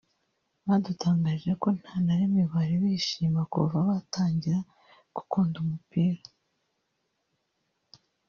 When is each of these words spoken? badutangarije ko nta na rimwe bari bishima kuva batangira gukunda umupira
badutangarije 0.67 1.51
ko 1.61 1.67
nta 1.79 1.95
na 2.05 2.13
rimwe 2.19 2.43
bari 2.53 2.75
bishima 2.83 3.41
kuva 3.53 3.77
batangira 3.89 4.59
gukunda 5.15 5.55
umupira 5.63 6.21